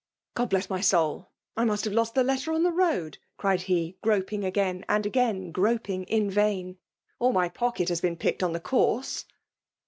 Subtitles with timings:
[0.31, 3.61] ^'^ God bless my soul!— I must hare lost the litter on the road," cried
[3.61, 6.77] he, groping again, and again groping in vain;•*
[7.19, 9.25] or my pocket hais been picked on the Course."